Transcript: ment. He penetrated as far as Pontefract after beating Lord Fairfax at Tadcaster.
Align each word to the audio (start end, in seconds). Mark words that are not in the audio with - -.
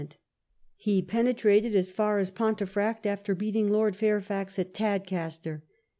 ment. 0.01 0.17
He 0.77 1.03
penetrated 1.03 1.75
as 1.75 1.91
far 1.91 2.17
as 2.17 2.31
Pontefract 2.31 3.05
after 3.05 3.35
beating 3.35 3.69
Lord 3.69 3.95
Fairfax 3.95 4.57
at 4.57 4.73
Tadcaster. 4.73 5.61